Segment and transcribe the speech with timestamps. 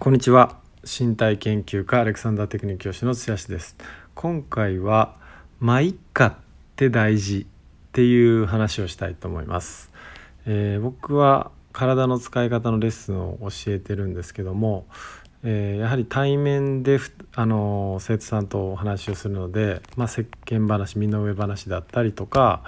[0.00, 0.56] こんにちは。
[0.84, 3.76] 身体研究家アレクサンダーテクニック教師の津安です。
[4.14, 5.16] 今回は
[5.58, 6.34] まあいっかっ
[6.76, 9.90] て大事っていう話をしたいと思います、
[10.46, 14.86] えー、僕は体の使い方のレッスンを教えてるんですけども、
[15.42, 17.00] えー、やはり対面で
[17.34, 22.62] あの生徒さんとお話をするので、まあ、世間話身の上話だったりとか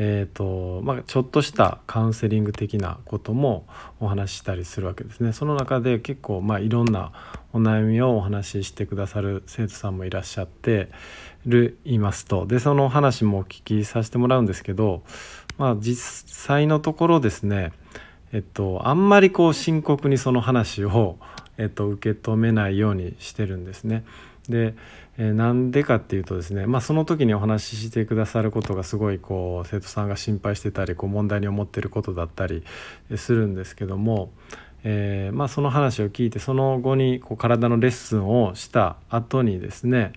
[0.00, 3.66] えーとまあ、ちょっとしたカウンセリング的なことも
[3.98, 5.32] お話ししたりするわけですね。
[5.32, 7.10] その中で結構、まあ、いろんな
[7.52, 10.88] お悩みをお話ししてくださる生徒さんもいらっしゃって
[11.46, 15.02] るいますとでその話もお聞きさせてもらうんですけど、
[15.56, 17.72] まあ、実際のところですね
[18.32, 21.18] えっとあんまりこう深刻にその話を、
[21.56, 24.04] えっと、受け止めないようにしてるんですね。
[24.48, 24.74] で
[25.18, 32.62] えなんでかっていうとですね、まあ、その時にお話ししてくださることがすごいこう生徒さんが心配してたりこう問題に思ってることだったり
[33.16, 34.30] するんですけども、
[34.84, 40.12] えー、まあ、その話を聞いてその後にこう体のレッスンをした後にですね、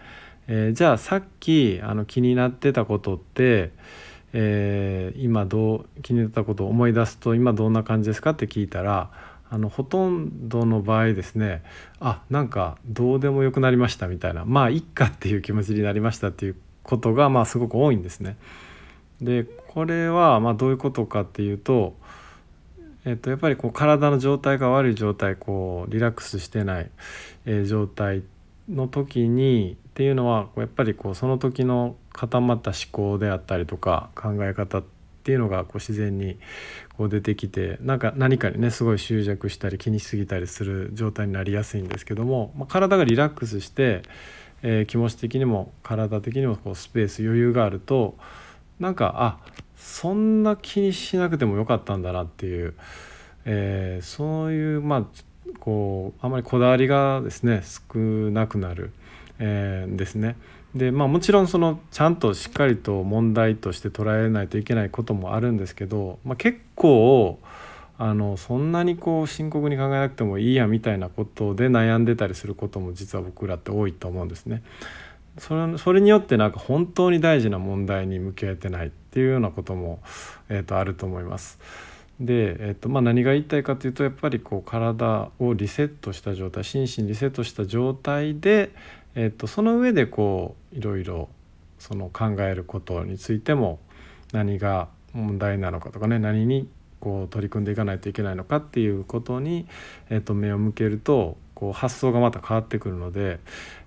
[0.47, 3.71] えー、じゃあさっきあの気になってたことって、
[4.33, 9.09] え、今どう気になったことを思い出すと今どんな感じですかって聞いたら
[9.53, 11.61] あのほとんどの場合ですね
[11.99, 18.37] あなんかどうでもよくなりましたみたいなまあいっかっていう気持ちになりましたっていうことがまあすごく多いんですね。
[19.21, 21.95] でこれはまどういうことかっていうと、
[23.05, 26.89] えっと、やっぱりこう体の状態が悪い状態こうリラックスしてない、
[27.45, 28.23] え、状態
[28.67, 36.39] の時にっていうのはやっぱりこうその時の固まった思考であったりとか考え方ってっていうのがこう自然に
[36.97, 44.01] こう出てきてなんか何かにねすごい執着したり気にしすぎたりする状態になりやすいんですけども、まあ、体がリラックスして、
[44.63, 48.17] えー、気持ち的にも体的にもこうスペース余裕があると
[48.79, 49.37] なんかあ
[49.77, 52.73] そんな気にしなくてもよかったんだなっていう、
[53.45, 55.05] えー、そういうまあ
[55.59, 58.91] こうあまりこだわりがですね少なくなる、
[59.43, 60.37] えー、ですね。
[60.75, 67.39] でまあもちろんそのちゃんとしっかりと問題として捉えないといけないこともあるんですけど、まあ、結構
[67.97, 74.63] あのそんなにこう深刻に考えなくてもいいやみたいなことで悩んでたりすることも実は僕らって多いと思うんですね。
[75.37, 79.99] それそれによってなんか本当に大事な問題に向き合えてないっていうようなことも、
[80.49, 81.59] えー、とあると思います。
[82.19, 88.71] で、えーとまあ、何が言いたいかというとやっぱりこう体をリセットした状態心身リセットした状態で、
[89.15, 91.29] えーと、その上でこういろいろ
[91.79, 93.79] その考えることについても
[94.31, 99.67] 何が問題なのかとかね何にこう取り組んでいかないといけないのかっていうことに、
[100.09, 103.39] えーと、目を向けるとこう発想がまた変わってくるので、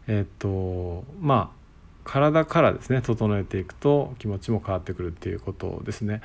[0.09, 1.65] えーとまあ
[2.05, 6.21] 体からですね整えていくと気持ちも変わってくるっていうことですね。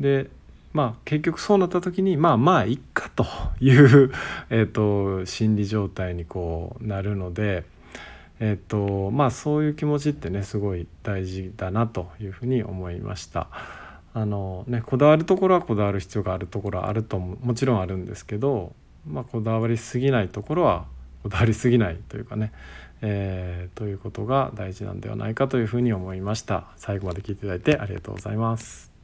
[0.00, 0.30] で
[0.72, 3.26] まあ結局そうなった時にまあまあいっかと
[3.60, 4.12] いう
[4.50, 7.64] えと心理状態にこうなるので。
[8.40, 13.48] えっとまあそういう気持ちってねすごい大事だなというふうに思いました。
[14.16, 18.72] あのね、こだわるところはこだわる必要があるところはあるとももちろんあるんですけど、
[19.06, 20.86] まあ、こだわりすぎないところは
[21.22, 22.50] こだわりすぎないというかね、
[23.02, 26.64] えー、ということが大事なんではないかというふうに思いました。
[26.76, 28.95] 最後まで聞いていただいてありがとうございます。